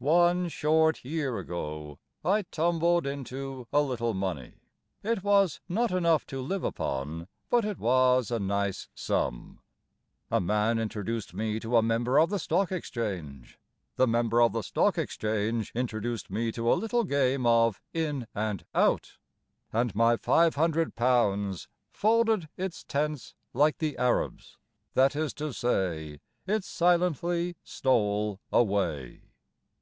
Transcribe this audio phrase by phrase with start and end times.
[0.00, 4.52] One short year ago I tumbled into a little money;
[5.02, 9.60] It was "not enough to live upon," But it was a nice sum.
[10.30, 13.58] A man introduced me to a member of the Stock Exchange,
[13.96, 18.62] The member of the Stock Exchange introduced me to a little game of "in and
[18.74, 19.16] out,"
[19.72, 24.58] And my five hundred pounds folded its tents like the Arabs
[24.92, 29.22] That is to say, it silently stole away.